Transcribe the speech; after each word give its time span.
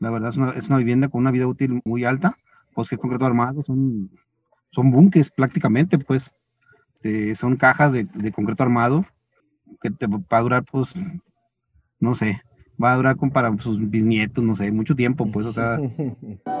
La 0.00 0.10
verdad 0.10 0.30
es 0.30 0.36
una, 0.36 0.50
es 0.52 0.66
una 0.66 0.78
vivienda 0.78 1.08
con 1.08 1.20
una 1.20 1.30
vida 1.30 1.46
útil 1.46 1.80
muy 1.84 2.04
alta, 2.04 2.36
pues 2.74 2.88
que 2.88 2.98
concreto 2.98 3.26
armado 3.26 3.62
son, 3.62 4.10
son 4.72 4.90
bunkers 4.90 5.30
prácticamente, 5.30 5.98
pues 5.98 6.32
eh, 7.02 7.34
son 7.36 7.56
cajas 7.56 7.92
de, 7.92 8.04
de, 8.04 8.32
concreto 8.32 8.62
armado 8.62 9.06
que 9.80 9.90
te 9.90 10.06
va 10.06 10.20
a 10.30 10.40
durar, 10.40 10.64
pues, 10.64 10.88
no 11.98 12.14
sé, 12.14 12.42
va 12.82 12.92
a 12.92 12.96
durar 12.96 13.16
con 13.16 13.30
para 13.30 13.54
sus 13.58 13.78
bisnietos, 13.90 14.42
no 14.42 14.56
sé, 14.56 14.70
mucho 14.72 14.94
tiempo, 14.94 15.30
pues, 15.30 15.46
o 15.46 15.52
sea. 15.52 15.78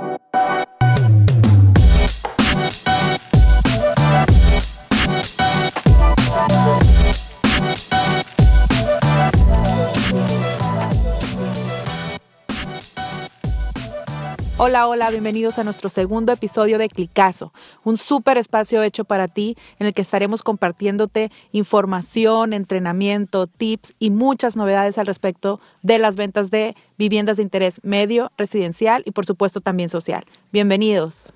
Hola, 14.62 14.88
hola, 14.88 15.08
bienvenidos 15.08 15.58
a 15.58 15.64
nuestro 15.64 15.88
segundo 15.88 16.34
episodio 16.34 16.76
de 16.76 16.90
Clicazo, 16.90 17.50
un 17.82 17.96
súper 17.96 18.36
espacio 18.36 18.82
hecho 18.82 19.06
para 19.06 19.26
ti 19.26 19.56
en 19.78 19.86
el 19.86 19.94
que 19.94 20.02
estaremos 20.02 20.42
compartiéndote 20.42 21.30
información, 21.52 22.52
entrenamiento, 22.52 23.46
tips 23.46 23.94
y 23.98 24.10
muchas 24.10 24.56
novedades 24.56 24.98
al 24.98 25.06
respecto 25.06 25.60
de 25.80 25.98
las 25.98 26.16
ventas 26.16 26.50
de 26.50 26.76
viviendas 26.98 27.38
de 27.38 27.44
interés 27.44 27.80
medio, 27.84 28.32
residencial 28.36 29.02
y 29.06 29.12
por 29.12 29.24
supuesto 29.24 29.62
también 29.62 29.88
social. 29.88 30.26
Bienvenidos 30.52 31.32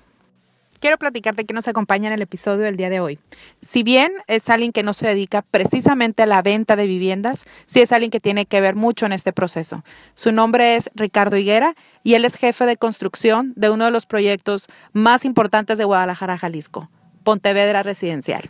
quiero 0.85 0.99
platicarte 0.99 1.45
que 1.45 1.53
nos 1.55 1.67
acompaña 1.67 2.09
en 2.09 2.13
el 2.13 2.21
episodio 2.21 2.59
del 2.59 2.77
día 2.77 2.91
de 2.91 2.99
hoy. 2.99 3.17
Si 3.59 3.81
bien 3.81 4.13
es 4.27 4.51
alguien 4.51 4.71
que 4.71 4.83
no 4.83 4.93
se 4.93 5.07
dedica 5.07 5.41
precisamente 5.41 6.21
a 6.21 6.27
la 6.27 6.43
venta 6.43 6.75
de 6.75 6.85
viviendas, 6.85 7.43
sí 7.65 7.81
es 7.81 7.91
alguien 7.91 8.11
que 8.11 8.19
tiene 8.19 8.45
que 8.45 8.61
ver 8.61 8.75
mucho 8.75 9.07
en 9.07 9.11
este 9.11 9.33
proceso. 9.33 9.83
Su 10.13 10.31
nombre 10.31 10.75
es 10.75 10.91
Ricardo 10.93 11.37
Higuera 11.37 11.73
y 12.03 12.13
él 12.13 12.23
es 12.23 12.35
jefe 12.35 12.67
de 12.67 12.77
construcción 12.77 13.51
de 13.55 13.71
uno 13.71 13.85
de 13.85 13.89
los 13.89 14.05
proyectos 14.05 14.67
más 14.93 15.25
importantes 15.25 15.79
de 15.79 15.85
Guadalajara, 15.85 16.37
Jalisco, 16.37 16.91
Pontevedra 17.23 17.81
Residencial. 17.81 18.47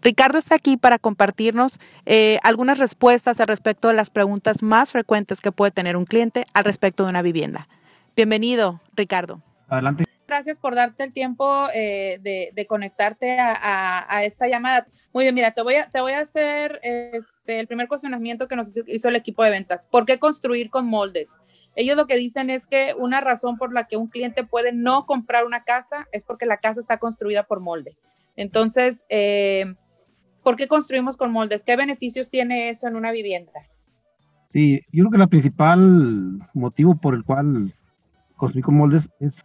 Ricardo 0.00 0.38
está 0.38 0.54
aquí 0.54 0.76
para 0.76 1.00
compartirnos 1.00 1.80
eh, 2.06 2.38
algunas 2.44 2.78
respuestas 2.78 3.40
al 3.40 3.48
respecto 3.48 3.88
de 3.88 3.94
las 3.94 4.10
preguntas 4.10 4.62
más 4.62 4.92
frecuentes 4.92 5.40
que 5.40 5.50
puede 5.50 5.72
tener 5.72 5.96
un 5.96 6.04
cliente 6.04 6.44
al 6.54 6.62
respecto 6.62 7.02
de 7.02 7.10
una 7.10 7.22
vivienda. 7.22 7.66
Bienvenido, 8.14 8.80
Ricardo. 8.94 9.42
Adelante 9.68 10.07
gracias 10.28 10.58
por 10.58 10.74
darte 10.74 11.02
el 11.02 11.12
tiempo 11.12 11.66
eh, 11.74 12.20
de, 12.22 12.66
conectarte 12.66 13.38
a, 13.40 14.22
esta 14.22 14.46
llamada. 14.46 14.86
Muy 15.12 15.24
bien, 15.24 15.34
mira, 15.34 15.52
te 15.52 15.62
voy 15.62 15.74
a, 16.12 16.20
hacer 16.20 16.78
este, 16.82 17.58
el 17.60 17.66
primer 17.66 17.88
cuestionamiento 17.88 18.46
que 18.46 18.54
nos 18.54 18.78
hizo 18.86 19.08
el 19.08 19.16
equipo 19.16 19.42
de 19.42 19.50
ventas. 19.50 19.88
¿Por 19.90 20.04
qué 20.04 20.18
construir 20.18 20.70
con 20.70 20.86
moldes? 20.86 21.34
Ellos 21.74 21.96
lo 21.96 22.06
que 22.06 22.16
dicen 22.16 22.50
es 22.50 22.66
que 22.66 22.94
una 22.98 23.20
razón 23.20 23.56
por 23.56 23.72
la 23.72 23.84
que 23.84 23.96
un 23.96 24.08
cliente 24.08 24.44
puede 24.44 24.72
no 24.72 25.06
comprar 25.06 25.44
una 25.44 25.64
casa 25.64 26.06
es 26.12 26.24
porque 26.24 26.46
la 26.46 26.58
casa 26.58 26.80
está 26.80 26.98
construida 26.98 27.44
por 27.44 27.60
molde. 27.60 27.96
Entonces, 28.36 29.04
eh, 29.08 29.74
¿por 30.44 30.56
qué 30.56 30.68
construimos 30.68 31.16
con 31.16 31.32
moldes? 31.32 31.64
¿Qué 31.64 31.76
beneficios 31.76 32.30
tiene 32.30 32.68
eso 32.68 32.86
en 32.86 32.96
una 32.96 33.12
vivienda? 33.12 33.52
Sí, 34.52 34.80
yo 34.92 35.04
creo 35.04 35.10
que 35.10 35.22
el 35.22 35.28
principal 35.28 36.50
motivo 36.52 36.96
por 37.00 37.14
el 37.14 37.24
cual 37.24 37.74
construir 38.36 38.64
con 38.64 38.76
moldes 38.76 39.08
es 39.20 39.44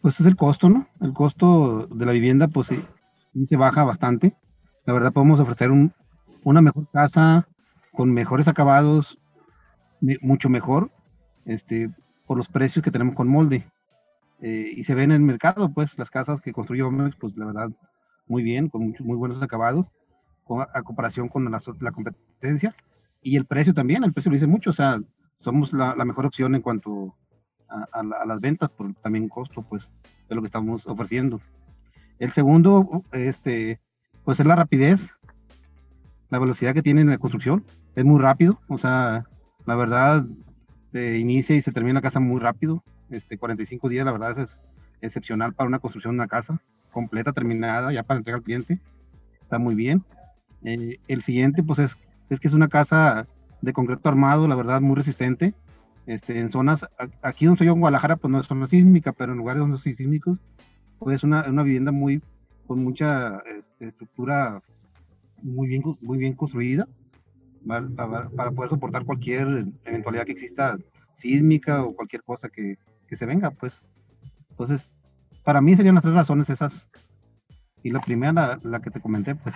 pues 0.00 0.18
es 0.18 0.26
el 0.26 0.36
costo, 0.36 0.68
¿no? 0.68 0.86
El 1.00 1.12
costo 1.12 1.86
de 1.90 2.06
la 2.06 2.12
vivienda, 2.12 2.48
pues 2.48 2.68
sí, 2.68 3.46
se 3.46 3.56
baja 3.56 3.84
bastante. 3.84 4.34
La 4.86 4.92
verdad, 4.92 5.12
podemos 5.12 5.40
ofrecer 5.40 5.70
una 6.42 6.60
mejor 6.60 6.88
casa 6.90 7.46
con 7.92 8.12
mejores 8.12 8.48
acabados, 8.48 9.18
mucho 10.22 10.48
mejor, 10.48 10.90
este, 11.44 11.90
por 12.26 12.38
los 12.38 12.48
precios 12.48 12.82
que 12.82 12.90
tenemos 12.90 13.14
con 13.14 13.28
molde. 13.28 13.66
Eh, 14.40 14.72
y 14.74 14.84
se 14.84 14.94
ve 14.94 15.02
en 15.02 15.12
el 15.12 15.20
mercado, 15.20 15.72
pues, 15.72 15.96
las 15.98 16.10
casas 16.10 16.40
que 16.40 16.52
construye 16.52 16.82
Omex, 16.82 17.16
pues, 17.16 17.36
la 17.36 17.46
verdad, 17.46 17.70
muy 18.26 18.42
bien, 18.42 18.68
con 18.68 18.94
muy 19.00 19.16
buenos 19.16 19.42
acabados, 19.42 19.86
a 20.74 20.82
comparación 20.82 21.28
con 21.28 21.50
la, 21.50 21.92
competencia. 21.92 22.74
Y 23.22 23.36
el 23.36 23.44
precio 23.44 23.74
también, 23.74 24.02
el 24.02 24.12
precio 24.12 24.30
lo 24.30 24.36
dice 24.36 24.46
mucho, 24.46 24.70
o 24.70 24.72
sea, 24.72 24.98
somos 25.40 25.72
la, 25.72 25.94
la 25.94 26.04
mejor 26.04 26.26
opción 26.26 26.54
en 26.54 26.62
cuanto 26.62 27.14
a, 27.70 28.26
las 28.26 28.40
ventas 28.40 28.70
por 28.70 28.94
también 28.94 29.28
costo 29.28 29.62
pues 29.62 29.88
de 30.28 30.34
lo 30.34 30.42
que 30.42 30.46
estamos 30.46 30.86
ofreciendo. 30.86 31.40
El 32.18 32.32
segundo, 32.32 33.04
este, 33.12 33.80
pues 34.24 34.38
es 34.40 34.46
la 34.46 34.56
rapidez, 34.56 35.00
la 36.28 36.38
velocidad 36.38 36.74
que 36.74 36.82
tiene 36.82 37.00
en 37.00 37.10
la 37.10 37.18
construcción, 37.18 37.64
es 37.94 38.04
muy 38.04 38.20
rápido, 38.20 38.60
o 38.68 38.78
sea, 38.78 39.24
la 39.66 39.74
verdad, 39.74 40.24
se 40.92 41.18
inicia 41.18 41.56
y 41.56 41.62
se 41.62 41.72
termina 41.72 41.94
la 41.94 42.02
casa 42.02 42.20
muy 42.20 42.40
rápido, 42.40 42.82
este, 43.10 43.38
45 43.38 43.88
días, 43.88 44.04
la 44.04 44.12
verdad 44.12 44.38
es 44.38 44.60
excepcional 45.00 45.54
para 45.54 45.68
una 45.68 45.78
construcción 45.78 46.14
de 46.14 46.22
una 46.22 46.28
casa, 46.28 46.60
completa, 46.92 47.32
terminada, 47.32 47.92
ya 47.92 48.02
para 48.02 48.18
entregar 48.18 48.38
al 48.38 48.44
cliente, 48.44 48.78
está 49.40 49.58
muy 49.58 49.74
bien. 49.74 50.04
Eh, 50.62 50.98
el 51.08 51.22
siguiente, 51.22 51.62
pues 51.62 51.78
es, 51.78 51.96
es 52.28 52.38
que 52.38 52.48
es 52.48 52.54
una 52.54 52.68
casa 52.68 53.26
de 53.62 53.72
concreto 53.72 54.08
armado, 54.08 54.46
la 54.46 54.54
verdad, 54.54 54.80
muy 54.80 54.96
resistente, 54.96 55.54
este, 56.10 56.40
en 56.40 56.50
zonas, 56.50 56.84
aquí 57.22 57.44
donde 57.44 57.54
estoy 57.54 57.66
yo 57.68 57.74
en 57.74 57.80
Guadalajara, 57.80 58.16
pues 58.16 58.32
no 58.32 58.40
es 58.40 58.46
zona 58.46 58.66
sísmica, 58.66 59.12
pero 59.12 59.30
en 59.30 59.38
lugares 59.38 59.60
donde 59.60 59.78
son 59.78 59.94
sísmicos, 59.94 60.40
pues 60.98 61.16
es 61.16 61.22
una, 61.22 61.44
una 61.48 61.62
vivienda 61.62 61.92
muy, 61.92 62.20
con 62.66 62.82
mucha 62.82 63.40
este, 63.56 63.88
estructura 63.88 64.60
muy 65.40 65.68
bien, 65.68 65.82
muy 66.00 66.18
bien 66.18 66.34
construida, 66.34 66.88
para, 67.64 68.28
para, 68.30 68.50
poder 68.50 68.70
soportar 68.70 69.04
cualquier 69.04 69.66
eventualidad 69.84 70.24
que 70.24 70.32
exista 70.32 70.76
sísmica 71.16 71.84
o 71.84 71.94
cualquier 71.94 72.24
cosa 72.24 72.48
que, 72.48 72.76
que 73.06 73.16
se 73.16 73.26
venga, 73.26 73.52
pues. 73.52 73.80
Entonces, 74.50 74.90
para 75.44 75.60
mí 75.60 75.76
serían 75.76 75.94
las 75.94 76.02
tres 76.02 76.14
razones 76.14 76.50
esas. 76.50 76.88
Y 77.84 77.90
la 77.90 78.00
primera, 78.00 78.32
la, 78.32 78.60
la 78.64 78.80
que 78.80 78.90
te 78.90 79.00
comenté, 79.00 79.36
pues 79.36 79.54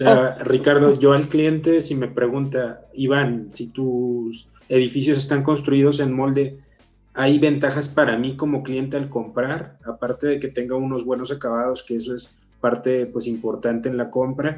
Oh. 0.00 0.44
Ricardo, 0.44 0.98
yo 0.98 1.12
al 1.12 1.28
cliente, 1.28 1.80
si 1.80 1.94
me 1.94 2.08
pregunta, 2.08 2.82
Iván, 2.94 3.50
si 3.52 3.68
tus 3.68 4.48
edificios 4.68 5.18
están 5.18 5.42
construidos 5.42 6.00
en 6.00 6.12
molde, 6.12 6.58
¿hay 7.12 7.38
ventajas 7.38 7.88
para 7.88 8.18
mí 8.18 8.36
como 8.36 8.62
cliente 8.62 8.96
al 8.96 9.08
comprar? 9.08 9.78
Aparte 9.84 10.26
de 10.26 10.40
que 10.40 10.48
tenga 10.48 10.74
unos 10.74 11.04
buenos 11.04 11.30
acabados, 11.30 11.82
que 11.82 11.96
eso 11.96 12.14
es 12.14 12.38
parte 12.60 13.06
pues 13.06 13.26
importante 13.26 13.88
en 13.88 13.96
la 13.96 14.10
compra. 14.10 14.56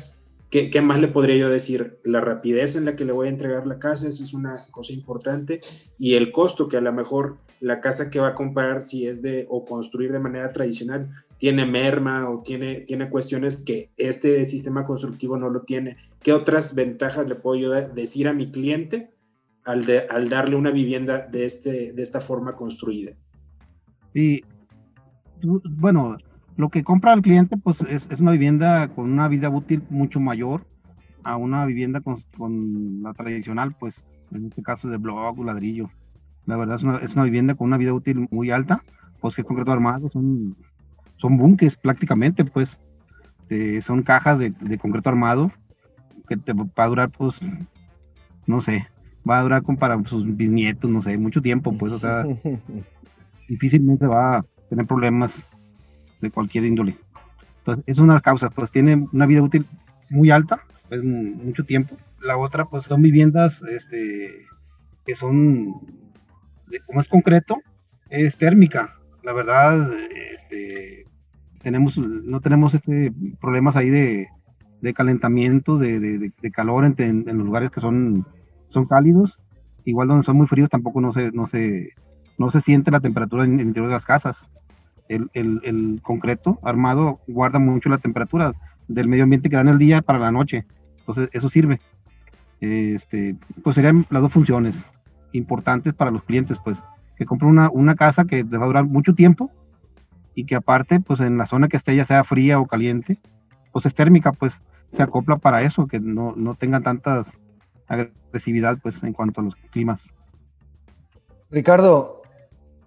¿Qué, 0.50 0.70
¿Qué, 0.70 0.80
más 0.80 1.00
le 1.00 1.08
podría 1.08 1.36
yo 1.36 1.50
decir? 1.50 1.98
La 2.04 2.20
rapidez 2.20 2.76
en 2.76 2.84
la 2.84 2.94
que 2.94 3.04
le 3.04 3.12
voy 3.12 3.26
a 3.26 3.30
entregar 3.30 3.66
la 3.66 3.78
casa, 3.78 4.06
esa 4.06 4.22
es 4.22 4.32
una 4.32 4.66
cosa 4.70 4.92
importante. 4.92 5.60
Y 5.98 6.14
el 6.14 6.30
costo, 6.30 6.68
que 6.68 6.76
a 6.76 6.80
lo 6.80 6.92
mejor 6.92 7.38
la 7.60 7.80
casa 7.80 8.10
que 8.10 8.20
va 8.20 8.28
a 8.28 8.34
comprar, 8.34 8.82
si 8.82 9.06
es 9.06 9.22
de 9.22 9.46
o 9.48 9.64
construir 9.64 10.12
de 10.12 10.18
manera 10.18 10.52
tradicional, 10.52 11.10
tiene 11.38 11.66
merma 11.66 12.28
o 12.30 12.42
tiene, 12.42 12.80
tiene 12.80 13.10
cuestiones 13.10 13.58
que 13.64 13.90
este 13.96 14.44
sistema 14.44 14.84
constructivo 14.84 15.36
no 15.36 15.50
lo 15.50 15.62
tiene. 15.62 15.96
¿Qué 16.22 16.32
otras 16.32 16.74
ventajas 16.74 17.28
le 17.28 17.34
puedo 17.34 17.60
yo 17.60 17.70
decir 17.70 18.28
a 18.28 18.32
mi 18.32 18.50
cliente 18.50 19.10
al, 19.64 19.84
de, 19.84 20.06
al 20.08 20.28
darle 20.28 20.56
una 20.56 20.70
vivienda 20.70 21.26
de, 21.26 21.44
este, 21.44 21.92
de 21.92 22.02
esta 22.02 22.20
forma 22.20 22.56
construida? 22.56 23.12
Sí, 24.12 24.44
bueno, 25.42 26.16
lo 26.56 26.70
que 26.70 26.84
compra 26.84 27.12
el 27.12 27.22
cliente 27.22 27.56
pues 27.56 27.80
es, 27.82 28.06
es, 28.10 28.20
una 28.20 28.32
vivienda 28.32 28.88
con 28.88 29.10
una 29.10 29.28
vida 29.28 29.50
útil 29.50 29.82
mucho 29.90 30.20
mayor 30.20 30.66
a 31.22 31.36
una 31.36 31.66
vivienda 31.66 32.00
con, 32.00 32.22
con 32.36 33.02
la 33.02 33.12
tradicional, 33.12 33.74
pues 33.78 34.02
en 34.32 34.46
este 34.46 34.62
caso 34.62 34.88
de 34.88 34.96
blog 34.96 35.38
o 35.38 35.44
ladrillo. 35.44 35.90
La 36.46 36.56
verdad 36.56 36.76
es 36.76 36.82
una, 36.82 36.98
es 36.98 37.14
una 37.14 37.24
vivienda 37.24 37.54
con 37.54 37.66
una 37.66 37.76
vida 37.76 37.92
útil 37.92 38.28
muy 38.30 38.50
alta, 38.50 38.82
pues 39.20 39.34
que 39.34 39.44
concreto 39.44 39.72
armado 39.72 40.08
son 40.10 40.56
son 41.16 41.36
bunkers 41.36 41.76
prácticamente, 41.76 42.44
pues. 42.44 42.78
Eh, 43.48 43.80
son 43.82 44.02
cajas 44.02 44.38
de, 44.40 44.78
concreto 44.78 45.08
armado 45.08 45.52
que 46.28 46.36
te 46.36 46.52
va 46.52 46.66
a 46.74 46.86
durar, 46.88 47.10
pues, 47.10 47.36
no 48.44 48.60
sé, 48.60 48.88
va 49.28 49.38
a 49.38 49.42
durar 49.42 49.62
con 49.62 49.76
para 49.76 50.02
sus 50.04 50.36
bisnietos, 50.36 50.90
no 50.90 51.00
sé, 51.00 51.16
mucho 51.16 51.40
tiempo, 51.40 51.72
pues, 51.78 51.92
o 51.92 51.98
sea, 52.00 52.24
difícilmente 53.48 54.04
va 54.08 54.38
a 54.38 54.44
tener 54.68 54.84
problemas 54.84 55.32
de 56.20 56.30
cualquier 56.30 56.64
índole. 56.64 56.96
Entonces, 57.58 57.84
es 57.86 57.98
una 57.98 58.14
de 58.14 58.20
causas, 58.20 58.52
pues 58.54 58.70
tiene 58.70 59.06
una 59.12 59.26
vida 59.26 59.42
útil 59.42 59.66
muy 60.10 60.30
alta, 60.30 60.60
pues 60.88 61.02
mucho 61.02 61.64
tiempo. 61.64 61.96
La 62.22 62.36
otra, 62.36 62.66
pues 62.66 62.84
son 62.84 63.02
viviendas 63.02 63.60
este, 63.62 64.46
que 65.04 65.16
son, 65.16 65.74
como 66.86 67.00
es 67.00 67.08
concreto, 67.08 67.58
es 68.08 68.36
térmica. 68.36 68.94
La 69.22 69.32
verdad, 69.32 69.90
este, 70.34 71.06
tenemos, 71.62 71.98
no 71.98 72.40
tenemos 72.40 72.74
este 72.74 73.12
problemas 73.40 73.76
ahí 73.76 73.90
de, 73.90 74.28
calentamiento, 74.94 75.78
de, 75.78 76.32
calor 76.52 76.84
en, 76.98 77.24
los 77.26 77.46
lugares 77.46 77.70
que 77.70 77.80
son, 77.80 78.26
son 78.68 78.86
cálidos. 78.86 79.38
Igual 79.84 80.08
donde 80.08 80.24
son 80.24 80.36
muy 80.36 80.46
fríos 80.46 80.70
tampoco 80.70 81.00
no 81.00 81.12
se, 81.12 81.30
no 81.32 81.46
se, 81.46 81.90
no 82.38 82.50
se 82.50 82.60
siente 82.60 82.90
la 82.90 83.00
temperatura 83.00 83.44
en, 83.44 83.60
el 83.60 83.66
interior 83.66 83.88
de 83.88 83.94
las 83.94 84.04
casas. 84.04 84.36
El, 85.08 86.00
concreto 86.02 86.58
armado 86.62 87.20
guarda 87.26 87.58
mucho 87.58 87.88
la 87.88 87.98
temperatura 87.98 88.52
del 88.88 89.08
medio 89.08 89.24
ambiente 89.24 89.48
que 89.48 89.56
da 89.56 89.62
en 89.62 89.68
el 89.68 89.78
día 89.78 90.02
para 90.02 90.18
la 90.18 90.32
noche. 90.32 90.66
Entonces 90.98 91.28
eso 91.32 91.48
sirve. 91.48 91.80
Este, 92.60 93.36
pues 93.62 93.74
serían 93.74 94.06
las 94.10 94.22
dos 94.22 94.32
funciones. 94.32 94.76
importantes 95.32 95.92
para 95.92 96.10
los 96.10 96.22
clientes, 96.22 96.56
pues, 96.64 96.78
que 97.16 97.26
compren 97.26 97.50
una, 97.50 97.68
una 97.70 97.94
casa 97.94 98.24
que 98.24 98.44
les 98.44 98.60
va 98.60 98.64
a 98.64 98.68
durar 98.68 98.84
mucho 98.84 99.14
tiempo 99.14 99.50
y 100.34 100.44
que 100.44 100.54
aparte, 100.54 101.00
pues 101.00 101.20
en 101.20 101.36
la 101.36 101.46
zona 101.46 101.68
que 101.68 101.76
esté, 101.76 101.94
ya 101.94 102.04
sea 102.04 102.24
fría 102.24 102.58
o 102.58 102.66
caliente, 102.66 103.18
pues 103.72 103.84
es 103.86 103.94
térmica, 103.94 104.32
pues 104.32 104.54
se 104.92 105.02
acopla 105.02 105.36
para 105.36 105.62
eso, 105.62 105.86
que 105.86 106.00
no, 106.00 106.34
no 106.36 106.54
tenga 106.54 106.80
tantas 106.80 107.28
agresividad, 107.88 108.78
pues 108.82 109.02
en 109.02 109.12
cuanto 109.12 109.40
a 109.40 109.44
los 109.44 109.56
climas. 109.70 110.02
Ricardo, 111.50 112.15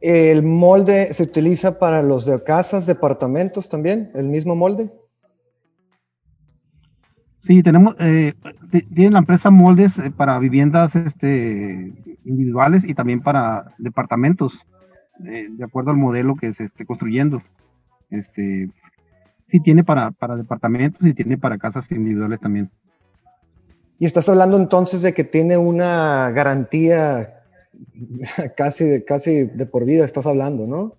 ¿el 0.01 0.44
molde 0.44 1.13
se 1.13 1.24
utiliza 1.24 1.80
para 1.80 2.01
los 2.01 2.25
de 2.25 2.44
casas, 2.44 2.86
departamentos 2.86 3.69
también? 3.69 4.12
¿El 4.13 4.28
mismo 4.28 4.56
molde? 4.56 4.90
Sí, 7.40 7.63
tenemos, 7.63 7.96
eh, 8.00 8.34
tiene 8.94 9.12
la 9.12 9.19
empresa 9.19 9.50
moldes 9.50 9.98
eh, 9.98 10.12
para 10.12 10.38
viviendas 10.40 10.96
este, 10.96 11.94
individuales 12.25 12.84
y 12.86 12.94
también 12.94 13.22
para 13.22 13.74
departamentos, 13.78 14.54
eh, 15.25 15.48
de 15.50 15.63
acuerdo 15.63 15.92
al 15.92 15.98
modelo 15.98 16.36
que 16.36 16.54
se 16.54 16.66
esté 16.66 16.86
construyendo. 16.86 17.42
Este, 18.10 18.69
sí 19.48 19.60
tiene 19.62 19.84
para, 19.84 20.12
para 20.12 20.36
departamentos 20.36 21.06
y 21.07 21.13
tiene 21.13 21.38
para 21.38 21.57
casas 21.57 21.90
individuales 21.92 22.40
también. 22.40 22.69
Y 23.98 24.06
estás 24.06 24.28
hablando 24.30 24.57
entonces 24.57 25.02
de 25.02 25.13
que 25.13 25.24
tiene 25.24 25.57
una 25.57 26.31
garantía 26.31 27.39
casi 28.58 28.86
de, 28.86 29.06
casi 29.06 29.46
de 29.46 29.66
por 29.66 29.86
vida, 29.86 30.06
estás 30.06 30.26
hablando, 30.26 30.68
¿no? 30.68 30.96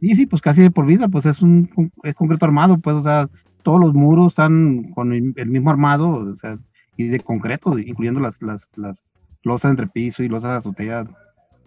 Sí, 0.00 0.14
sí, 0.14 0.26
pues 0.26 0.42
casi 0.42 0.62
de 0.62 0.70
por 0.70 0.86
vida, 0.86 1.08
pues 1.08 1.24
es 1.26 1.40
un 1.40 1.70
es 2.02 2.14
concreto 2.14 2.44
armado, 2.44 2.78
pues, 2.78 2.96
o 2.96 3.02
sea, 3.02 3.28
todos 3.62 3.80
los 3.80 3.94
muros 3.94 4.32
están 4.32 4.92
con 4.92 5.12
el, 5.12 5.46
mismo 5.46 5.70
armado, 5.70 6.08
o 6.08 6.36
sea, 6.40 6.58
y 6.96 7.08
de 7.08 7.20
concreto, 7.20 7.78
incluyendo 7.78 8.20
las, 8.20 8.40
las, 8.40 8.62
las 8.76 8.96
losas 9.42 9.70
entre 9.70 9.86
piso 9.86 10.22
y 10.22 10.28
losas 10.28 10.50
de 10.50 10.56
azotea, 10.58 11.06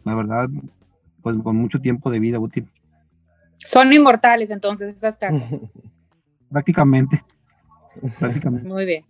la 0.05 0.15
verdad, 0.15 0.47
pues 1.21 1.35
con 1.43 1.55
mucho 1.55 1.79
tiempo 1.79 2.09
de 2.11 2.19
vida 2.19 2.39
útil. 2.39 2.69
Son 3.57 3.91
inmortales 3.91 4.51
entonces 4.51 4.93
estas 4.93 5.17
casas. 5.17 5.59
prácticamente, 6.51 7.23
prácticamente. 8.19 8.67
Muy 8.67 8.85
bien. 8.85 9.05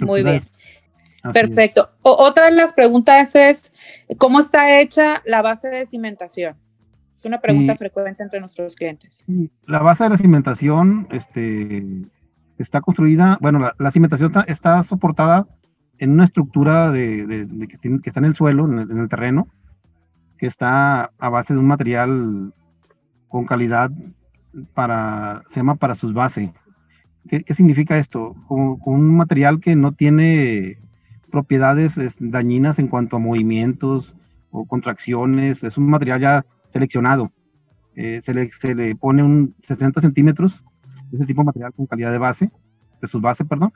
Muy 0.00 0.22
bien. 0.22 0.42
Perfecto. 1.32 1.90
otra 2.02 2.46
de 2.46 2.52
las 2.52 2.72
preguntas 2.72 3.34
es, 3.36 3.72
¿cómo 4.18 4.40
está 4.40 4.80
hecha 4.80 5.22
la 5.24 5.42
base 5.42 5.68
de 5.68 5.86
cimentación? 5.86 6.56
Es 7.14 7.24
una 7.24 7.40
pregunta 7.40 7.76
frecuente 7.76 8.22
entre 8.22 8.40
nuestros 8.40 8.74
clientes. 8.74 9.24
La 9.66 9.78
base 9.78 10.02
de 10.02 10.10
la 10.10 10.18
cimentación, 10.18 11.06
este, 11.12 11.84
está 12.58 12.80
construida, 12.80 13.38
bueno, 13.40 13.70
la, 13.78 13.90
cimentación 13.90 14.32
está, 14.48 14.82
soportada 14.82 15.46
en 15.98 16.10
una 16.10 16.24
estructura 16.24 16.90
de, 16.90 17.46
que, 17.68 18.08
está 18.08 18.18
en 18.18 18.24
el 18.24 18.34
suelo, 18.34 18.66
en 18.66 18.98
el, 18.98 19.08
terreno, 19.08 19.46
que 20.38 20.46
está 20.46 21.12
a 21.18 21.28
base 21.28 21.54
de 21.54 21.60
un 21.60 21.66
material 21.66 22.52
con 23.28 23.46
calidad 23.46 23.90
para, 24.74 25.42
se 25.48 25.60
llama 25.60 25.76
para 25.76 25.94
sus 25.94 26.12
bases. 26.12 26.50
¿Qué, 27.28 27.44
significa 27.54 27.98
esto? 27.98 28.34
Con, 28.48 28.80
un 28.84 29.16
material 29.16 29.60
que 29.60 29.76
no 29.76 29.92
tiene 29.92 30.78
propiedades 31.32 31.94
dañinas 32.20 32.78
en 32.78 32.86
cuanto 32.86 33.16
a 33.16 33.18
movimientos 33.18 34.14
o 34.50 34.66
contracciones, 34.66 35.64
es 35.64 35.76
un 35.78 35.90
material 35.90 36.20
ya 36.20 36.46
seleccionado. 36.68 37.32
Eh, 37.96 38.20
se, 38.22 38.32
le, 38.32 38.52
se 38.52 38.74
le 38.74 38.94
pone 38.94 39.22
un 39.22 39.54
60 39.66 40.00
centímetros 40.00 40.64
ese 41.12 41.26
tipo 41.26 41.42
de 41.42 41.46
material 41.46 41.72
con 41.74 41.86
calidad 41.86 42.12
de 42.12 42.18
base, 42.18 42.50
de 43.00 43.08
sus 43.08 43.20
bases, 43.20 43.46
perdón, 43.46 43.72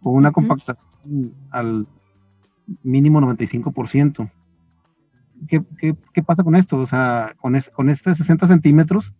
con 0.00 0.14
una 0.14 0.32
compactación 0.32 1.34
al 1.50 1.86
mínimo 2.82 3.20
95%. 3.20 4.30
¿Qué, 5.48 5.62
qué, 5.78 5.96
qué 6.12 6.22
pasa 6.22 6.44
con 6.44 6.54
esto? 6.54 6.78
O 6.78 6.86
sea, 6.86 7.34
con, 7.40 7.56
es, 7.56 7.68
con 7.70 7.90
este 7.90 8.14
60 8.14 8.46
centímetros, 8.46 9.12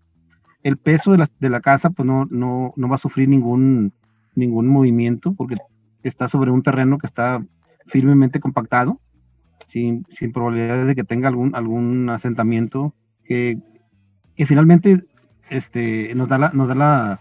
el 0.63 0.77
peso 0.77 1.13
de 1.13 1.19
la, 1.19 1.31
de 1.41 1.51
la 1.51 1.61
casa 1.61 1.91
pues 1.91 2.07
no, 2.07 2.27
no, 2.31 2.73
no 2.77 2.89
va 2.89 2.95
a 2.95 2.99
sufrir 2.99 3.29
ningún, 3.29 3.93
ningún 4.35 4.69
movimiento 4.69 5.35
porque 5.35 5.57
está 6.03 6.29
sobre 6.29 6.51
un 6.51 6.63
terreno 6.63 6.99
que 6.99 7.07
está 7.07 7.45
firmemente 7.87 8.41
compactado, 8.41 9.01
sin, 9.69 10.07
sin 10.11 10.33
probabilidad 10.33 10.87
de 10.87 10.95
que 10.95 11.05
tenga 11.05 11.29
algún, 11.29 11.55
algún 11.55 12.11
asentamiento 12.11 12.95
que, 13.25 13.59
que 14.37 14.47
finalmente 14.47 15.05
este, 15.51 16.15
nos 16.15 16.29
da 16.29 16.39
la, 16.39 16.51
nos 16.51 16.69
da 16.69 16.75
la, 16.75 17.21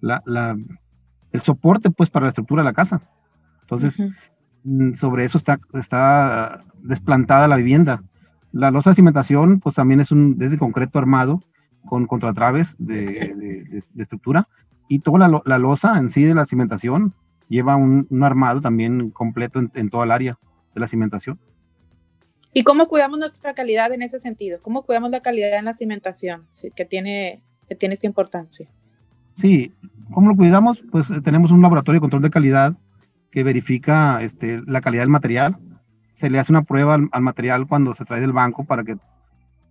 la, 0.00 0.22
la, 0.26 0.56
el 1.32 1.40
soporte 1.42 1.90
pues 1.90 2.10
para 2.10 2.26
la 2.26 2.30
estructura 2.30 2.62
de 2.62 2.68
la 2.68 2.74
casa. 2.74 3.02
Entonces, 3.62 3.96
mm, 4.64 4.94
sobre 4.94 5.24
eso 5.24 5.38
está, 5.38 5.60
está 5.74 6.64
desplantada 6.82 7.48
la 7.48 7.56
vivienda. 7.56 8.02
La 8.52 8.70
losa 8.70 8.90
de 8.90 8.96
cimentación 8.96 9.60
pues 9.60 9.76
también 9.76 10.00
es 10.00 10.10
un 10.10 10.36
desde 10.38 10.58
concreto 10.58 10.98
armado 10.98 11.42
con 11.86 12.06
contratraves 12.06 12.74
de, 12.78 13.82
de, 13.94 14.02
estructura 14.02 14.48
y 14.88 14.98
toda 14.98 15.28
la, 15.28 15.42
la, 15.44 15.58
losa 15.58 15.98
en 15.98 16.10
sí 16.10 16.24
de 16.24 16.34
la 16.34 16.46
cimentación 16.46 17.14
lleva 17.50 17.76
un, 17.76 18.06
armado 18.22 18.62
también 18.62 19.10
completo 19.10 19.60
en, 19.74 19.90
toda 19.90 20.04
el 20.04 20.12
área 20.12 20.38
de 20.74 20.80
la 20.80 20.88
cimentación. 20.88 21.38
¿Y 22.54 22.62
cómo 22.62 22.86
cuidamos 22.86 23.18
nuestra 23.18 23.52
calidad 23.54 23.92
en 23.92 24.02
ese 24.02 24.18
sentido? 24.18 24.60
¿Cómo 24.62 24.82
cuidamos 24.82 25.10
la 25.10 25.20
calidad 25.20 25.58
en 25.58 25.66
la 25.66 25.74
cimentación 25.74 26.46
que, 26.74 26.84
tiene, 26.84 27.42
que 27.68 27.74
tiene 27.74 27.94
esta 27.94 28.06
importancia? 28.06 28.68
Sí, 29.34 29.72
¿cómo 30.12 30.30
lo 30.30 30.36
cuidamos? 30.36 30.78
Pues 30.90 31.10
eh, 31.10 31.20
tenemos 31.22 31.50
un 31.50 31.60
laboratorio 31.60 31.98
de 31.98 32.02
control 32.02 32.22
de 32.22 32.30
calidad 32.30 32.74
que 33.30 33.42
verifica 33.42 34.22
este, 34.22 34.62
la 34.66 34.80
calidad 34.80 35.02
del 35.02 35.10
material. 35.10 35.58
Se 36.12 36.30
le 36.30 36.38
hace 36.38 36.52
una 36.52 36.62
prueba 36.62 36.94
al, 36.94 37.22
material 37.22 37.66
cuando 37.66 37.94
se 37.94 38.04
trae 38.04 38.20
del 38.20 38.32
banco 38.32 38.64
para 38.64 38.84
que, 38.84 38.96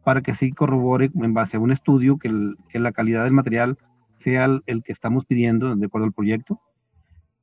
para 0.04 0.22
que 0.22 0.36
sí 0.36 0.52
corrobore 0.52 1.12
en 1.14 1.34
base 1.34 1.58
a 1.58 1.60
un 1.60 1.72
estudio 1.72 2.18
que, 2.18 2.30
la 2.74 2.92
calidad 2.92 3.24
del 3.24 3.34
material 3.34 3.78
sea 4.18 4.46
el, 4.66 4.84
que 4.84 4.92
estamos 4.92 5.26
pidiendo 5.26 5.74
de 5.74 5.86
acuerdo 5.86 6.08
al 6.08 6.14
proyecto. 6.14 6.60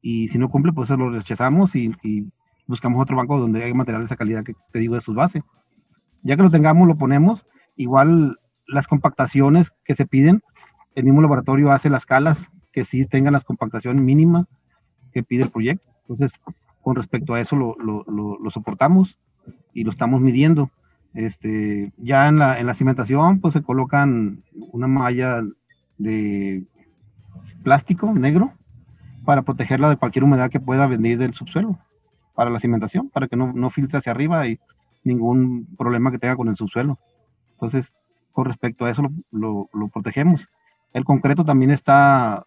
Y 0.08 0.28
si 0.28 0.38
no 0.38 0.48
cumple, 0.48 0.72
pues 0.72 0.88
lo 0.90 1.10
rechazamos 1.10 1.74
y, 1.74 1.92
y 2.04 2.30
buscamos 2.68 3.02
otro 3.02 3.16
banco 3.16 3.40
donde 3.40 3.64
haya 3.64 3.74
material 3.74 4.02
de 4.02 4.06
esa 4.06 4.14
calidad 4.14 4.44
que 4.44 4.54
te 4.70 4.78
digo 4.78 4.94
de 4.94 5.00
sus 5.00 5.16
bases. 5.16 5.42
Ya 6.22 6.36
que 6.36 6.44
lo 6.44 6.50
tengamos, 6.50 6.86
lo 6.86 6.96
ponemos. 6.96 7.44
Igual 7.74 8.38
las 8.68 8.86
compactaciones 8.86 9.72
que 9.84 9.96
se 9.96 10.06
piden, 10.06 10.44
el 10.94 11.02
mismo 11.02 11.22
laboratorio 11.22 11.72
hace 11.72 11.90
las 11.90 12.06
calas 12.06 12.38
que 12.72 12.84
sí 12.84 13.04
tengan 13.04 13.32
las 13.32 13.42
compactaciones 13.42 14.00
mínimas 14.00 14.46
que 15.12 15.24
pide 15.24 15.42
el 15.42 15.50
proyecto. 15.50 15.90
Entonces, 16.02 16.30
con 16.82 16.94
respecto 16.94 17.34
a 17.34 17.40
eso 17.40 17.56
lo, 17.56 17.74
lo, 17.76 18.50
soportamos 18.52 19.18
y 19.74 19.82
lo 19.82 19.90
estamos 19.90 20.20
midiendo. 20.20 20.70
Este, 21.14 21.92
ya 21.96 22.28
en 22.28 22.38
la, 22.38 22.60
en 22.60 22.66
la 22.66 22.74
cimentación, 22.74 23.40
pues 23.40 23.54
se 23.54 23.62
colocan 23.64 24.44
una 24.70 24.86
malla 24.86 25.42
de 25.98 26.62
plástico 27.64 28.14
negro 28.14 28.52
para 29.26 29.42
protegerla 29.42 29.90
de 29.90 29.98
cualquier 29.98 30.24
humedad 30.24 30.50
que 30.50 30.60
pueda 30.60 30.86
venir 30.86 31.18
del 31.18 31.34
subsuelo 31.34 31.78
para 32.34 32.48
la 32.48 32.60
cimentación, 32.60 33.10
para 33.10 33.28
que 33.28 33.36
no, 33.36 33.52
no 33.52 33.68
filtre 33.68 33.98
hacia 33.98 34.12
arriba 34.12 34.46
y 34.46 34.58
ningún 35.04 35.66
problema 35.76 36.10
que 36.10 36.18
tenga 36.18 36.36
con 36.36 36.48
el 36.48 36.56
subsuelo. 36.56 36.98
Entonces, 37.52 37.92
con 38.32 38.46
respecto 38.46 38.86
a 38.86 38.90
eso 38.90 39.02
lo, 39.30 39.68
lo 39.72 39.88
protegemos. 39.88 40.48
El 40.92 41.04
concreto 41.04 41.44
también 41.44 41.70
está, 41.70 42.46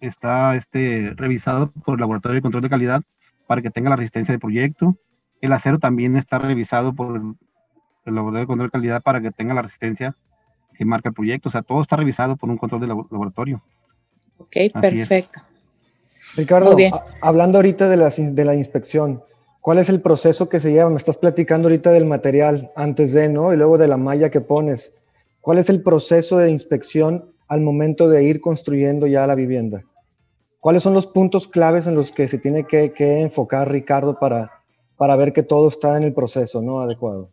está 0.00 0.56
este, 0.56 1.14
revisado 1.16 1.70
por 1.72 1.94
el 1.94 2.00
Laboratorio 2.00 2.36
de 2.36 2.42
Control 2.42 2.62
de 2.62 2.68
Calidad 2.68 3.02
para 3.46 3.62
que 3.62 3.70
tenga 3.70 3.90
la 3.90 3.96
resistencia 3.96 4.32
de 4.32 4.38
proyecto. 4.38 4.96
El 5.40 5.52
acero 5.52 5.78
también 5.78 6.16
está 6.16 6.38
revisado 6.38 6.94
por 6.94 7.16
el, 7.16 7.34
Laboratorio 8.04 8.40
de 8.40 8.46
Control 8.46 8.68
de 8.68 8.72
Calidad 8.72 9.02
para 9.02 9.20
que 9.20 9.30
tenga 9.30 9.54
la 9.54 9.62
resistencia 9.62 10.16
que 10.74 10.84
marca 10.84 11.08
el 11.08 11.14
proyecto. 11.14 11.48
O 11.48 11.52
sea, 11.52 11.62
todo 11.62 11.82
está 11.82 11.96
revisado 11.96 12.36
por 12.36 12.50
un 12.50 12.58
control 12.58 12.80
de 12.80 12.88
laboratorio. 12.88 13.62
Ok, 14.38 14.56
perfecto. 14.80 15.40
Ricardo, 16.36 16.76
hablando 17.20 17.58
ahorita 17.58 17.88
de 17.88 17.96
la, 17.96 18.10
de 18.10 18.44
la 18.44 18.54
inspección, 18.54 19.22
¿cuál 19.60 19.78
es 19.78 19.88
el 19.88 20.00
proceso 20.00 20.48
que 20.48 20.60
se 20.60 20.72
lleva? 20.72 20.90
Me 20.90 20.96
estás 20.96 21.18
platicando 21.18 21.68
ahorita 21.68 21.90
del 21.90 22.04
material 22.04 22.70
antes 22.76 23.12
de, 23.12 23.28
¿no? 23.28 23.52
Y 23.52 23.56
luego 23.56 23.78
de 23.78 23.88
la 23.88 23.96
malla 23.96 24.30
que 24.30 24.40
pones. 24.40 24.94
¿Cuál 25.40 25.58
es 25.58 25.68
el 25.70 25.82
proceso 25.82 26.38
de 26.38 26.50
inspección 26.50 27.32
al 27.48 27.60
momento 27.60 28.08
de 28.08 28.24
ir 28.24 28.40
construyendo 28.40 29.06
ya 29.06 29.26
la 29.26 29.34
vivienda? 29.34 29.82
¿Cuáles 30.60 30.82
son 30.82 30.94
los 30.94 31.06
puntos 31.06 31.48
claves 31.48 31.86
en 31.86 31.94
los 31.94 32.12
que 32.12 32.28
se 32.28 32.38
tiene 32.38 32.64
que, 32.64 32.92
enfocar 33.20 33.70
Ricardo 33.70 34.18
para, 34.18 34.50
para 34.96 35.16
ver 35.16 35.32
que 35.32 35.42
todo 35.42 35.68
está 35.68 35.96
en 35.96 36.02
el 36.02 36.12
proceso 36.12 36.60
¿no? 36.60 36.80
adecuado? 36.80 37.30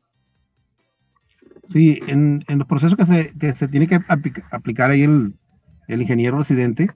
Sí, 1.70 2.00
en, 2.08 2.44
los 2.48 2.68
procesos 2.68 2.98
que 2.98 3.06
se, 3.06 3.34
que 3.40 3.54
se 3.54 3.68
tiene 3.68 3.88
que 3.88 4.00
aplicar 4.52 4.92
ahí 4.92 5.04
el, 5.04 5.34
ingeniero 5.88 6.38
residente, 6.38 6.90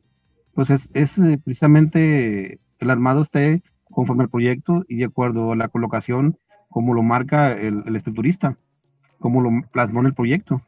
pues 0.54 0.70
es, 0.70 0.88
eh, 0.94 1.40
precisamente 1.44 2.60
el 2.80 2.90
armado 2.90 3.22
esté 3.22 3.64
conforme 3.92 4.24
al 4.24 4.30
proyecto 4.30 4.86
y 4.88 4.98
de 4.98 5.06
acuerdo 5.06 5.52
a 5.52 5.56
la 5.56 5.68
colocación 5.70 6.38
como 6.70 6.94
lo 6.94 7.02
marca 7.02 7.52
el, 7.52 7.84
el 7.86 7.96
estructurista, 7.96 8.58
como 9.20 9.42
lo 9.42 9.50
plasmó 9.72 10.02
en 10.02 10.08
el 10.08 10.14
proyecto. 10.14 10.62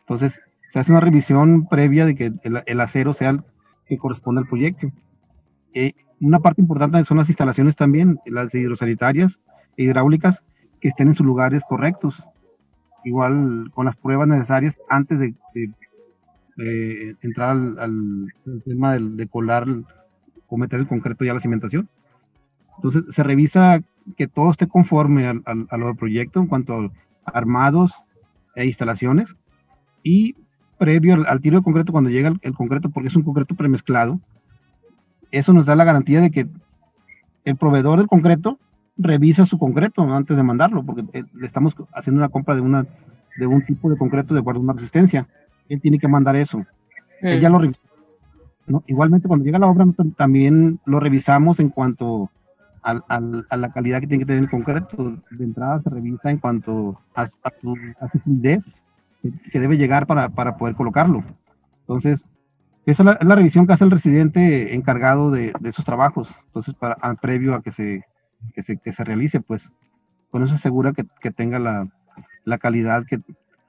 Entonces, 0.00 0.40
se 0.72 0.78
hace 0.78 0.90
una 0.90 1.00
revisión 1.00 1.66
previa 1.66 2.04
de 2.04 2.14
que 2.14 2.32
el, 2.42 2.80
acero 2.80 3.14
sea 3.14 3.30
el 3.30 3.42
que 3.86 3.98
corresponde 3.98 4.42
al 4.42 4.48
proyecto. 4.48 4.90
Eh, 5.72 5.94
una 6.20 6.40
parte 6.40 6.60
importante 6.60 7.02
son 7.04 7.16
las 7.16 7.28
instalaciones 7.28 7.76
también, 7.76 8.18
las 8.26 8.54
hidrosanitarias 8.54 9.38
e 9.76 9.84
hidráulicas, 9.84 10.42
que 10.80 10.88
estén 10.88 11.08
en 11.08 11.14
sus 11.14 11.26
lugares 11.26 11.62
correctos. 11.68 12.22
Igual 13.04 13.70
con 13.74 13.86
las 13.86 13.96
pruebas 13.96 14.28
necesarias 14.28 14.78
antes 14.88 15.18
de, 15.18 15.34
entrar 16.58 17.50
al, 17.50 18.32
tema 18.64 18.94
de, 18.98 19.28
colar 19.28 19.66
o 20.48 20.56
meter 20.56 20.80
el 20.80 20.88
concreto 20.88 21.24
ya 21.24 21.32
a 21.32 21.34
la 21.34 21.40
cimentación. 21.40 21.88
Entonces 22.76 23.04
se 23.14 23.22
revisa 23.22 23.80
que 24.16 24.28
todo 24.28 24.50
esté 24.50 24.66
conforme 24.66 25.26
al, 25.26 25.42
a 25.44 25.76
lo 25.76 25.86
del 25.86 25.96
proyecto 25.96 26.40
en 26.40 26.46
cuanto 26.46 26.74
a 26.74 26.90
armados 27.24 27.92
e 28.54 28.66
instalaciones 28.66 29.28
y 30.02 30.34
previo 30.78 31.26
al, 31.26 31.40
tiro 31.40 31.58
de 31.58 31.64
concreto 31.64 31.92
cuando 31.92 32.10
llega 32.10 32.32
el, 32.40 32.54
concreto 32.54 32.90
porque 32.90 33.08
es 33.08 33.16
un 33.16 33.22
concreto 33.22 33.54
premezclado 33.54 34.20
eso 35.30 35.52
nos 35.52 35.66
da 35.66 35.74
la 35.74 35.84
garantía 35.84 36.20
de 36.20 36.30
que 36.30 36.48
el 37.44 37.56
proveedor 37.56 37.98
del 37.98 38.08
concreto 38.08 38.58
revisa 38.96 39.46
su 39.46 39.58
concreto 39.58 40.02
antes 40.02 40.36
de 40.36 40.42
mandarlo, 40.42 40.84
porque 40.84 41.04
eh, 41.12 41.24
le 41.34 41.46
estamos 41.46 41.74
haciendo 41.94 42.20
una 42.20 42.28
compra 42.28 42.54
de, 42.54 42.60
una, 42.60 42.86
de 43.38 43.46
un 43.46 43.64
tipo 43.64 43.90
de 43.90 43.96
concreto 43.96 44.34
de 44.34 44.40
acuerdo 44.40 44.60
a 44.60 44.64
una 44.64 44.72
resistencia. 44.72 45.28
Él 45.68 45.80
tiene 45.80 45.98
que 45.98 46.08
mandar 46.08 46.36
eso. 46.36 46.64
Él 47.20 47.40
ya 47.40 47.48
lo 47.48 47.60
¿no? 48.66 48.84
Igualmente, 48.86 49.28
cuando 49.28 49.44
llega 49.44 49.58
la 49.58 49.66
obra, 49.66 49.86
también 50.16 50.78
lo 50.84 51.00
revisamos 51.00 51.58
en 51.58 51.70
cuanto 51.70 52.30
a, 52.82 53.20
la 53.20 53.72
calidad 53.72 54.00
que 54.00 54.06
tiene 54.06 54.22
que 54.22 54.26
tener 54.26 54.42
el 54.42 54.50
concreto. 54.50 55.16
De 55.30 55.44
entrada 55.44 55.80
se 55.80 55.90
revisa 55.90 56.30
en 56.30 56.38
cuanto 56.38 57.00
a, 57.14 57.26
su, 57.26 58.18
fluidez 58.24 58.64
que, 59.52 59.60
debe 59.60 59.76
llegar 59.76 60.06
para, 60.06 60.28
para 60.28 60.56
poder 60.56 60.74
colocarlo. 60.74 61.24
Entonces, 61.80 62.26
esa 62.86 63.02
es 63.02 63.26
la, 63.26 63.34
revisión 63.34 63.66
que 63.66 63.74
hace 63.74 63.84
el 63.84 63.90
residente 63.90 64.74
encargado 64.74 65.30
de, 65.30 65.52
esos 65.64 65.84
trabajos. 65.84 66.28
Entonces, 66.46 66.74
para, 66.74 66.96
previo 67.14 67.54
a 67.54 67.62
que 67.62 67.72
se, 67.72 68.04
que 68.54 68.62
se, 68.62 68.76
que 68.78 68.92
se 68.92 69.04
realice, 69.04 69.40
pues 69.40 69.70
con 70.30 70.42
eso 70.42 70.54
asegura 70.54 70.92
que, 70.92 71.04
que 71.20 71.30
tenga 71.30 71.58
la, 71.58 71.88
la 72.44 72.58
calidad 72.58 73.04
que, 73.06 73.20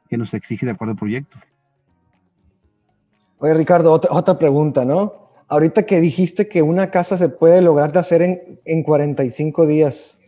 que, 0.09 0.17
nos 0.17 0.33
exige 0.33 0.65
de 0.65 0.71
acuerdo 0.71 0.93
al 0.93 0.97
proyecto. 0.97 1.37
Oye, 3.39 3.53
Ricardo, 3.53 3.91
otra, 3.93 4.37
pregunta, 4.37 4.83
¿no? 4.83 5.13
Ahorita 5.47 5.83
que 5.83 5.99
dijiste 5.99 6.47
que 6.47 6.61
una 6.61 6.91
casa 6.91 7.17
se 7.17 7.29
puede 7.29 7.61
lograr 7.61 7.91
de 7.91 7.99
hacer 7.99 8.21
en, 8.21 8.59
en 8.65 8.83
45 8.83 9.65
días, 9.65 10.21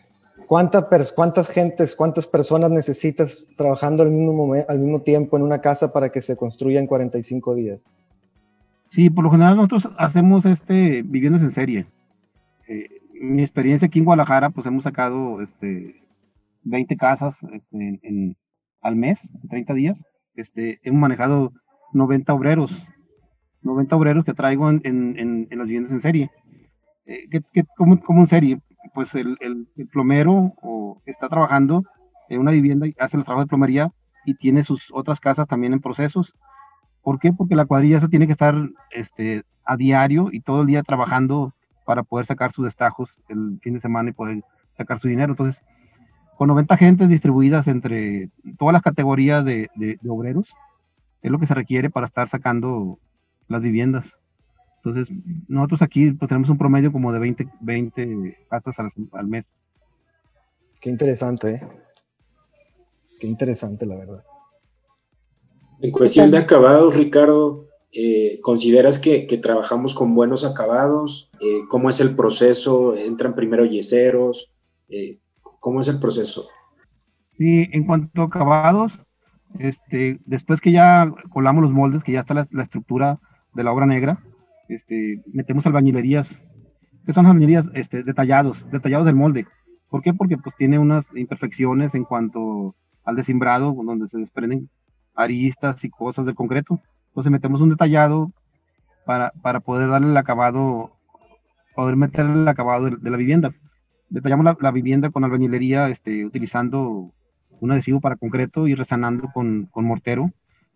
¿cuántas, 0.47 1.11
¿cuántas 1.11 1.49
gentes, 1.49 1.95
cuántas 1.95 2.25
personas 2.25 2.71
necesitas 2.71 3.47
trabajando 3.57 4.03
al 4.03 4.11
mismo, 4.11 4.53
al 4.67 4.79
mismo 4.79 5.01
tiempo 5.01 5.37
en 5.37 5.43
una 5.43 5.59
casa 5.59 5.91
para 5.91 6.09
que 6.09 6.21
se 6.21 6.37
construya 6.37 6.79
en 6.79 6.87
45 6.87 7.53
días? 7.55 7.85
Sí, 8.91 9.09
por 9.09 9.23
lo 9.23 9.31
general 9.31 9.57
nosotros 9.57 9.87
hacemos 9.97 10.45
este 10.45 11.01
viviendas 11.03 11.41
en 11.41 11.51
serie. 11.51 11.85
Eh, 12.67 12.89
mi 13.13 13.41
experiencia 13.41 13.87
aquí 13.87 13.99
en 13.99 14.05
Guadalajara, 14.05 14.49
pues 14.49 14.65
hemos 14.67 14.83
sacado 14.83 15.41
este 15.41 15.95
20 16.63 16.95
casas 16.95 17.35
este, 17.53 17.99
en, 18.03 18.35
al 18.81 18.95
mes, 18.95 19.19
30 19.49 19.73
días. 19.73 19.97
Este, 20.35 20.79
hemos 20.83 21.01
manejado 21.01 21.51
90 21.93 22.33
obreros, 22.33 22.71
90 23.61 23.95
obreros 23.95 24.25
que 24.25 24.33
traigo 24.33 24.69
en, 24.69 24.81
en, 24.83 25.47
las 25.49 25.67
viviendas 25.67 25.91
en 25.91 26.01
serie. 26.01 26.31
Eh, 27.05 27.27
¿qué, 27.29 27.63
cómo, 27.77 27.99
en 28.07 28.27
serie? 28.27 28.59
Pues 28.93 29.13
el, 29.15 29.37
el, 29.39 29.67
plomero 29.91 30.53
está 31.05 31.29
trabajando 31.29 31.83
en 32.29 32.39
una 32.39 32.51
vivienda 32.51 32.87
y 32.87 32.95
hace 32.99 33.17
los 33.17 33.25
trabajos 33.25 33.47
de 33.47 33.49
plomería 33.49 33.91
y 34.25 34.35
tiene 34.35 34.63
sus 34.63 34.89
otras 34.93 35.19
casas 35.19 35.47
también 35.47 35.73
en 35.73 35.81
procesos 35.81 36.33
¿Por 37.03 37.19
qué? 37.19 37.33
Porque 37.33 37.55
la 37.55 37.65
cuadrilla 37.65 37.97
esa 37.97 38.07
tiene 38.07 38.27
que 38.27 38.33
estar 38.33 38.55
este, 38.91 39.43
a 39.65 39.75
diario 39.75 40.29
y 40.31 40.41
todo 40.41 40.61
el 40.61 40.67
día 40.67 40.83
trabajando 40.83 41.53
para 41.85 42.03
poder 42.03 42.25
sacar 42.27 42.51
sus 42.51 42.65
destajos 42.65 43.09
el 43.27 43.59
fin 43.61 43.73
de 43.73 43.81
semana 43.81 44.09
y 44.09 44.13
poder 44.13 44.43
sacar 44.73 44.99
su 44.99 45.07
dinero. 45.07 45.33
Entonces, 45.33 45.61
con 46.37 46.47
90 46.47 46.77
gentes 46.77 47.09
distribuidas 47.09 47.67
entre 47.67 48.29
todas 48.57 48.73
las 48.73 48.83
categorías 48.83 49.43
de, 49.43 49.69
obreros, 50.07 50.47
es 51.21 51.31
lo 51.31 51.39
que 51.39 51.47
se 51.47 51.55
requiere 51.55 51.89
para 51.89 52.07
estar 52.07 52.29
sacando 52.29 52.99
las 53.51 53.61
viviendas. 53.61 54.05
Entonces, 54.77 55.15
nosotros 55.47 55.81
aquí 55.81 56.11
pues, 56.11 56.27
tenemos 56.27 56.49
un 56.49 56.57
promedio 56.57 56.91
como 56.91 57.11
de 57.13 57.19
20, 57.19 57.47
20 57.59 58.37
casas 58.49 58.79
al, 58.79 58.91
al 59.13 59.27
mes. 59.27 59.45
Qué 60.79 60.89
interesante, 60.89 61.51
¿eh? 61.51 61.61
Qué 63.19 63.27
interesante, 63.27 63.85
la 63.85 63.97
verdad. 63.97 64.23
En 65.81 65.91
cuestión 65.91 66.31
de 66.31 66.37
acabados, 66.37 66.95
Ricardo, 66.95 67.63
eh, 67.91 68.39
¿consideras 68.41 68.99
que, 68.99 69.25
trabajamos 69.41 69.93
con 69.93 70.15
buenos 70.15 70.45
acabados? 70.45 71.29
Eh, 71.41 71.61
¿Cómo 71.69 71.89
es 71.89 71.99
el 71.99 72.15
proceso? 72.15 72.95
¿Entran 72.95 73.35
primero 73.35 73.65
yeseros? 73.65 74.51
Eh, 74.89 75.19
¿Cómo 75.41 75.81
es 75.81 75.87
el 75.87 75.99
proceso? 75.99 76.47
Sí, 77.37 77.67
en 77.71 77.85
cuanto 77.85 78.21
a 78.21 78.25
acabados, 78.25 78.93
este, 79.59 80.19
después 80.25 80.61
que 80.61 80.71
ya 80.71 81.11
colamos 81.31 81.63
los 81.63 81.71
moldes, 81.71 82.03
que 82.03 82.13
ya 82.13 82.21
está 82.21 82.33
la, 82.33 82.63
estructura 82.63 83.19
de 83.53 83.63
la 83.63 83.71
obra 83.71 83.85
negra, 83.85 84.19
este, 84.67 85.21
metemos 85.33 85.65
albañilerías, 85.65 86.29
que 87.05 87.13
son 87.13 87.25
albañilerías 87.25 87.65
este, 87.73 88.03
detallados, 88.03 88.65
detallados 88.71 89.05
del 89.05 89.15
molde. 89.15 89.47
¿Por 89.89 90.01
qué? 90.01 90.13
Porque 90.13 90.37
pues 90.37 90.55
tiene 90.55 90.79
unas 90.79 91.05
imperfecciones 91.15 91.93
en 91.93 92.05
cuanto 92.05 92.75
al 93.03 93.15
desimbrado, 93.15 93.73
donde 93.73 94.07
se 94.07 94.17
desprenden 94.17 94.69
aristas 95.15 95.83
y 95.83 95.89
cosas 95.89 96.25
de 96.25 96.33
concreto. 96.33 96.79
Entonces 97.09 97.31
metemos 97.31 97.59
un 97.59 97.69
detallado 97.69 98.31
para, 99.05 99.31
para 99.41 99.59
poder 99.59 99.89
darle 99.89 100.09
el 100.09 100.17
acabado, 100.17 100.91
poder 101.75 101.97
meter 101.97 102.25
el 102.25 102.47
acabado 102.47 102.89
de, 102.89 103.09
la 103.09 103.17
vivienda. 103.17 103.53
Detallamos 104.09 104.55
la, 104.59 104.71
vivienda 104.71 105.09
con 105.09 105.25
albañilería, 105.25 105.89
este, 105.89 106.25
utilizando 106.25 107.11
un 107.59 107.71
adhesivo 107.71 107.99
para 107.99 108.15
concreto 108.15 108.67
y 108.67 108.75
resanando 108.75 109.29
con, 109.33 109.65
con 109.65 109.85
mortero 109.85 110.31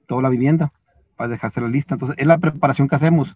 toda 0.07 0.21
la 0.21 0.29
vivienda 0.29 0.71
para 1.15 1.29
dejársela 1.29 1.67
lista. 1.67 1.95
Entonces, 1.95 2.17
es 2.17 2.27
la 2.27 2.37
preparación 2.37 2.87
que 2.87 2.95
hacemos. 2.95 3.35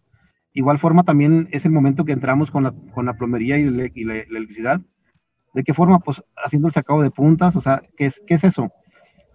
Igual 0.53 0.79
forma 0.79 1.03
también 1.03 1.47
es 1.51 1.65
el 1.65 1.71
momento 1.71 2.05
que 2.05 2.11
entramos 2.11 2.51
con 2.51 2.63
la, 2.63 2.73
con 2.93 3.05
la 3.05 3.13
plomería 3.13 3.57
y, 3.57 3.65
la, 3.65 4.15
electricidad. 4.15 4.81
¿De 5.53 5.63
qué 5.63 5.73
forma? 5.73 5.99
Pues 5.99 6.23
haciendo 6.43 6.67
el 6.67 6.73
sacado 6.73 7.01
de 7.01 7.11
puntas, 7.11 7.55
o 7.55 7.61
sea, 7.61 7.81
¿qué 7.97 8.07
es, 8.07 8.21
qué 8.27 8.35
es 8.35 8.43
eso? 8.43 8.71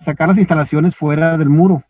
sacar 0.05 0.29
las 0.29 0.39
instalaciones 0.39 0.95
fuera 0.95 1.37
del 1.39 1.49
muro, 1.49 1.83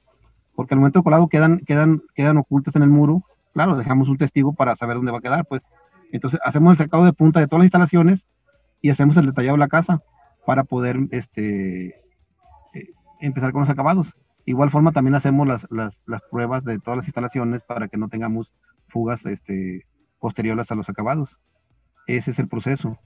porque 0.54 0.74
al 0.74 0.80
momento 0.80 1.00
de 1.00 1.04
colado 1.04 1.28
quedan, 1.28 1.60
quedan, 1.60 2.02
quedan 2.14 2.38
ocultas 2.38 2.74
en 2.76 2.82
el 2.82 2.90
muro. 2.90 3.22
Claro, 3.52 3.76
dejamos 3.76 4.08
un 4.08 4.18
testigo 4.18 4.52
para 4.52 4.76
saber 4.76 4.96
dónde 4.96 5.12
va 5.12 5.18
a 5.18 5.22
quedar, 5.22 5.44
pues. 5.46 5.62
Entonces 6.12 6.40
hacemos 6.44 6.72
el 6.72 6.78
sacado 6.78 7.04
de 7.04 7.12
punta 7.12 7.40
de 7.40 7.48
todas 7.48 7.60
las 7.60 7.66
instalaciones 7.66 8.20
y 8.80 8.90
hacemos 8.90 9.16
el 9.16 9.26
detallado 9.26 9.56
de 9.56 9.60
la 9.60 9.68
casa 9.68 10.02
para 10.46 10.64
poder 10.64 10.96
este, 11.10 11.86
eh, 11.86 12.88
empezar 13.20 13.52
con 13.52 13.62
los 13.62 13.70
acabados. 13.70 14.14
Igual 14.46 14.70
forma 14.70 14.92
también 14.92 15.14
hacemos 15.14 15.46
las, 15.46 15.66
las, 15.70 15.94
las, 16.06 16.22
pruebas 16.30 16.64
de 16.64 16.78
todas 16.78 16.98
las 16.98 17.06
instalaciones 17.06 17.62
para 17.62 17.88
que 17.88 17.96
no 17.96 18.08
tengamos 18.08 18.52
fugas 18.88 19.24
este, 19.24 19.86
posteriores 20.18 20.70
a 20.70 20.74
los 20.74 20.88
acabados. 20.88 21.40
Ese 22.06 22.32
es 22.32 22.38
el 22.38 22.48
proceso. 22.48 22.98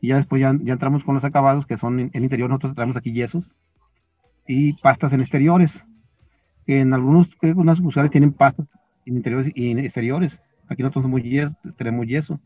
Y 0.00 0.08
ya 0.08 0.16
después 0.16 0.40
ya, 0.40 0.54
ya 0.62 0.72
entramos 0.72 1.04
con 1.04 1.14
los 1.14 1.24
acabados 1.24 1.66
que 1.66 1.76
son 1.76 2.00
en 2.00 2.10
el 2.14 2.24
interior, 2.24 2.48
nosotros 2.48 2.74
traemos 2.74 2.96
aquí 2.96 3.12
yesos 3.12 3.44
y 4.46 4.72
pastas 4.74 5.12
en 5.12 5.20
exteriores. 5.20 5.82
En 6.66 6.94
algunos, 6.94 7.28
creo 7.38 7.54
que 7.54 7.60
unas 7.60 7.78
tienen 8.10 8.32
pastas 8.32 8.66
en 9.04 9.16
interiores 9.16 9.52
y 9.54 9.70
en 9.70 9.78
exteriores. 9.80 10.38
Aquí 10.68 10.82
nosotros 10.82 11.02
somos 11.02 11.22
yeso, 11.22 11.54
tenemos 11.76 12.06
yeso. 12.06 12.40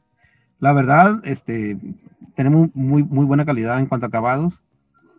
La 0.58 0.72
verdad, 0.72 1.20
este, 1.22 1.76
tenemos 2.34 2.75
muy, 2.75 3.04
muy 3.04 3.25
buena 3.26 3.44
calidad 3.44 3.78
en 3.78 3.87
cuanto 3.87 4.06
a 4.06 4.08
acabados 4.08 4.60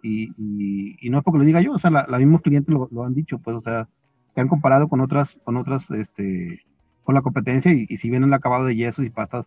y, 0.03 1.09
no 1.09 1.19
es 1.19 1.23
porque 1.23 1.39
lo 1.39 1.45
diga 1.45 1.61
yo, 1.61 1.73
o 1.73 1.79
sea, 1.79 1.89
los 1.89 2.19
mismos 2.19 2.41
clientes 2.41 2.73
lo, 2.73 3.03
han 3.03 3.13
dicho, 3.13 3.39
pues, 3.39 3.55
o 3.57 3.61
sea, 3.61 3.87
se 4.33 4.41
han 4.41 4.47
comparado 4.47 4.87
con 4.87 5.01
otras, 5.01 5.37
con 5.43 5.57
otras, 5.57 5.83
este, 5.91 6.61
con 7.03 7.15
la 7.15 7.21
competencia 7.21 7.71
y, 7.71 7.85
si 7.97 8.09
vienen 8.09 8.29
el 8.29 8.33
acabado 8.33 8.65
de 8.65 8.75
yesos 8.75 9.05
y 9.05 9.09
pastas, 9.09 9.45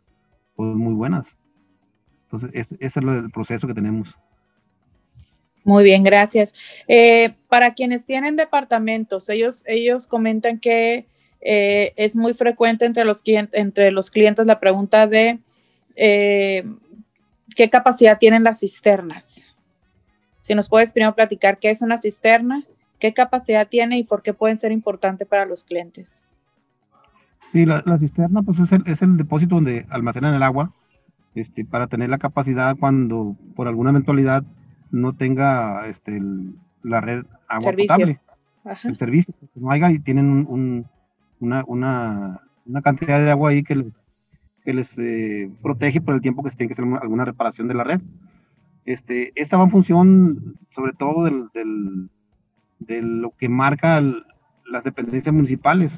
pues 0.56 0.74
muy 0.74 0.94
buenas. 0.94 1.26
Entonces, 2.24 2.50
ese 2.52 2.76
es 2.80 2.96
el 2.96 3.30
proceso 3.30 3.66
que 3.66 3.74
tenemos. 3.74 4.14
Muy 5.64 5.84
bien, 5.84 6.02
gracias. 6.02 6.54
Eh, 6.88 7.34
para 7.48 7.74
quienes 7.74 8.04
tienen 8.04 8.36
departamentos, 8.36 9.28
ellos, 9.28 9.62
ellos 9.66 10.06
comentan 10.06 10.58
que 10.58 11.06
eh, 11.40 11.92
es 11.96 12.16
muy 12.16 12.34
frecuente 12.34 12.84
entre 12.84 13.04
los, 13.04 13.22
entre 13.24 13.92
los 13.92 14.10
clientes 14.10 14.46
la 14.46 14.60
pregunta 14.60 15.06
de 15.06 15.38
eh, 15.96 16.64
qué 17.54 17.70
capacidad 17.70 18.18
tienen 18.18 18.44
las 18.44 18.60
cisternas. 18.60 19.40
Si 20.42 20.56
nos 20.56 20.68
puedes 20.68 20.92
primero 20.92 21.14
platicar 21.14 21.58
qué 21.58 21.70
es 21.70 21.82
una 21.82 21.98
cisterna, 21.98 22.64
qué 22.98 23.14
capacidad 23.14 23.68
tiene 23.68 23.98
y 23.98 24.02
por 24.02 24.22
qué 24.22 24.34
pueden 24.34 24.56
ser 24.56 24.72
importantes 24.72 25.28
para 25.28 25.46
los 25.46 25.62
clientes. 25.62 26.20
Sí, 27.52 27.64
la, 27.64 27.80
cisterna 27.96 28.42
pues 28.42 28.58
es 28.58 28.72
el, 28.72 28.82
es 28.86 29.02
el, 29.02 29.16
depósito 29.16 29.54
donde 29.54 29.86
almacenan 29.88 30.34
el 30.34 30.42
agua 30.42 30.72
este, 31.36 31.64
para 31.64 31.86
tener 31.86 32.10
la 32.10 32.18
capacidad 32.18 32.76
cuando 32.76 33.36
por 33.54 33.68
alguna 33.68 33.90
eventualidad 33.90 34.42
no 34.90 35.14
tenga 35.14 35.86
este, 35.86 36.20
la 36.82 37.00
red 37.00 37.24
agua 37.46 37.72
potable, 37.78 38.18
el 38.82 38.96
servicio, 38.96 39.32
que 39.38 39.60
no 39.60 39.70
haya 39.70 39.92
y 39.92 40.00
tienen 40.00 40.44
una, 41.38 41.62
una, 41.68 42.40
una, 42.66 42.82
cantidad 42.82 43.20
de 43.20 43.30
agua 43.30 43.50
ahí 43.50 43.62
que 43.62 43.76
les, 43.76 43.92
que 44.64 44.74
les 44.74 44.90
eh, 44.98 45.48
protege 45.62 46.00
por 46.00 46.14
el 46.14 46.20
tiempo 46.20 46.42
que 46.42 46.50
se 46.50 46.56
tiene 46.56 46.74
que 46.74 46.82
hacer 46.82 46.98
alguna 47.00 47.24
reparación 47.24 47.68
de 47.68 47.74
la 47.74 47.84
red. 47.84 48.00
Este, 48.84 49.32
esta 49.36 49.56
va 49.56 49.64
en 49.64 49.70
función 49.70 50.58
sobre 50.70 50.92
todo 50.92 51.24
del, 51.24 52.08
de 52.78 53.02
lo 53.02 53.30
que 53.36 53.48
marca 53.48 54.00
las 54.00 54.84
dependencias 54.84 55.34
municipales. 55.34 55.92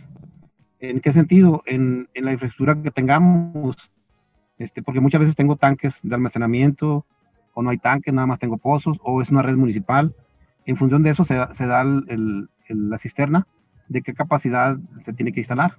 ¿En 0.81 1.01
qué 1.01 1.13
sentido? 1.13 1.63
En, 1.67 2.09
la 2.15 2.33
infraestructura 2.33 2.83
que 2.83 2.91
tengamos, 2.91 3.77
este, 4.59 4.83
porque 4.83 5.01
muchas 5.01 5.21
veces 5.21 5.37
tengo 5.37 5.57
tanques 5.57 5.99
de 6.03 6.15
almacenamiento, 6.15 7.07
o 7.55 7.63
no 7.63 7.71
hay 7.71 7.79
tanques, 7.79 8.13
nada 8.13 8.27
más 8.27 8.39
tengo 8.39 8.59
pozos, 8.59 8.99
o 9.03 9.23
es 9.23 9.31
una 9.31 9.43
red 9.43 9.57
municipal. 9.57 10.15
En 10.67 10.77
función 10.77 11.03
de 11.03 11.11
eso 11.11 11.25
se, 11.25 11.35
da 11.35 11.85
la 11.85 12.99
cisterna, 12.99 13.47
de 13.89 14.03
qué 14.03 14.13
capacidad 14.15 14.77
se 14.99 15.13
tiene 15.13 15.33
que 15.33 15.41
instalar. 15.41 15.79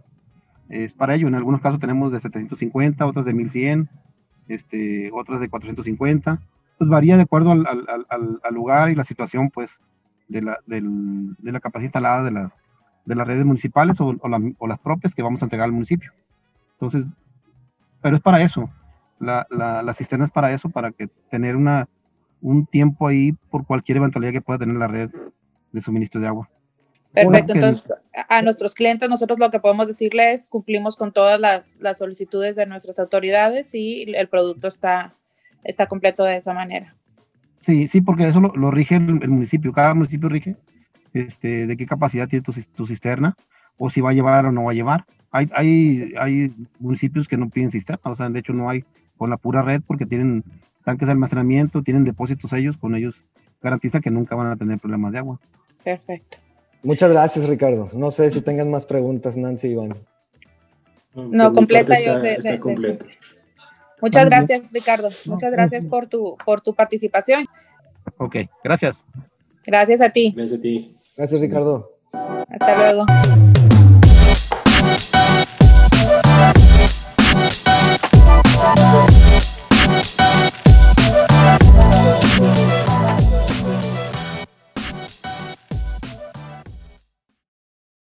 Es 0.70 0.94
para 0.94 1.16
ello, 1.16 1.28
en 1.28 1.36
algunos 1.36 1.62
casos 1.62 1.80
tenemos 1.80 2.12
de 2.12 2.22
750, 2.22 3.06
otras 3.06 3.26
de 3.26 3.34
1100, 3.34 3.90
este, 4.48 5.12
otras 5.12 5.40
de 5.40 5.50
450. 5.50 6.42
Pues 6.78 6.90
varía 6.90 7.16
de 7.16 7.24
acuerdo 7.24 7.52
al, 7.52 8.54
lugar 8.54 8.90
y 8.90 8.96
la 8.96 9.06
situación, 9.06 9.50
pues, 9.50 9.72
de 10.28 10.42
la, 10.42 10.60
de 10.66 10.82
la 11.52 11.60
capacidad 11.60 11.88
instalada 11.88 12.24
de, 12.24 12.32
la, 12.32 12.54
de 13.06 13.16
las 13.16 13.28
redes 13.28 13.46
municipales 13.46 14.00
o, 14.02 14.16
o, 14.20 14.68
las 14.68 14.80
propias 14.80 15.14
que 15.14 15.24
vamos 15.24 15.42
a 15.42 15.46
entregar 15.46 15.66
al 15.66 15.72
municipio. 15.72 16.12
Entonces, 16.74 17.06
pero 18.02 18.18
es 18.18 18.22
para 18.22 18.42
eso. 18.42 18.70
La, 19.20 19.48
la, 19.50 19.94
cisterna 19.94 20.26
es 20.26 20.32
para 20.32 20.52
eso, 20.52 20.70
para 20.70 20.92
que 20.92 21.08
tener 21.30 21.56
una, 21.56 21.88
un 22.42 22.66
tiempo 22.66 23.08
ahí 23.08 23.32
por 23.50 23.66
cualquier 23.66 23.98
eventualidad 23.98 24.34
que 24.34 24.42
pueda 24.42 24.60
tener 24.60 24.76
la 24.76 24.88
red 24.88 25.10
de 25.72 25.82
suministro 25.82 26.20
de 26.20 26.28
agua. 26.28 26.50
Perfecto, 27.14 27.54
entonces 27.54 27.88
a 28.28 28.42
nuestros 28.42 28.76
clientes 28.76 29.10
nosotros 29.10 29.40
lo 29.40 29.50
que 29.50 29.62
podemos 29.62 29.88
decirles, 29.88 30.50
cumplimos 30.50 30.98
con 30.98 31.14
todas 31.14 31.40
las, 31.40 31.76
las, 31.80 31.98
solicitudes 32.00 32.58
de 32.58 32.66
nuestras 32.66 33.00
autoridades 33.00 33.74
y 33.74 34.04
el 34.14 34.28
producto 34.28 34.68
está, 34.68 35.16
está 35.66 35.88
completo 35.88 36.24
de 36.24 36.38
esa 36.38 36.54
manera. 36.54 36.96
Sí, 37.62 37.88
sí, 37.88 38.02
porque 38.02 38.28
eso 38.28 38.40
lo, 38.40 38.72
rige 38.72 38.96
el, 38.96 39.30
municipio, 39.30 39.74
cada 39.74 39.94
municipio 39.94 40.30
rige 40.30 40.56
este, 41.14 41.66
de 41.66 41.78
qué 41.78 41.86
capacidad 41.86 42.28
tiene 42.28 42.44
tu, 42.44 42.86
cisterna 42.88 43.36
o 43.78 43.90
si 43.90 44.02
va 44.02 44.12
a 44.12 44.14
llevar 44.14 44.46
o 44.46 44.52
no 44.52 44.64
va 44.64 44.72
a 44.72 44.76
llevar. 44.76 45.06
Hay, 45.32 45.50
hay, 45.54 46.14
hay 46.20 46.54
municipios 46.80 47.28
que 47.28 47.38
no 47.38 47.50
piden 47.50 47.72
cisterna, 47.72 48.12
o 48.12 48.16
sea, 48.16 48.30
de 48.30 48.40
hecho 48.40 48.54
no 48.54 48.70
hay 48.70 48.86
con 49.18 49.30
la 49.30 49.38
pura 49.38 49.62
red 49.62 49.82
porque 49.86 50.06
tienen 50.06 50.44
tanques 50.84 51.08
de 51.08 51.12
almacenamiento, 51.12 51.82
tienen 51.82 52.04
depósitos 52.04 52.54
ellos, 52.54 52.78
con 52.78 52.96
ellos 52.96 53.16
garantiza 53.62 54.00
que 54.00 54.12
nunca 54.12 54.36
van 54.36 54.52
a 54.52 54.56
tener 54.56 54.80
problemas 54.80 55.12
de 55.12 55.18
agua. 55.18 55.40
Perfecto. 55.84 56.38
Muchas 56.84 57.12
gracias, 57.12 57.50
Ricardo. 57.50 57.90
No 57.94 58.12
sé 58.12 58.30
si 58.30 58.42
tengan 58.42 58.70
más 58.70 58.86
preguntas, 58.86 59.36
Nancy 59.38 59.70
y 59.70 59.72
Iván. 59.72 59.96
No, 61.16 61.52
completa 61.52 61.96
yo. 62.00 62.20
De, 62.20 62.60
completo. 62.60 63.06
Muchas 64.06 64.26
gracias, 64.26 64.72
Ricardo. 64.72 65.08
Muchas 65.26 65.52
gracias 65.52 65.86
por 65.86 66.06
tu, 66.06 66.38
por 66.46 66.62
tu 66.62 66.76
participación. 66.76 67.48
Ok, 68.18 68.36
gracias. 68.64 68.98
Gracias 69.66 70.00
a 70.00 70.12
ti. 70.12 70.32
Gracias 70.36 70.60
a 70.60 70.62
ti. 70.62 70.96
Gracias, 71.18 71.42
Ricardo. 71.42 71.92
Hasta 72.48 72.76
luego. 72.78 73.06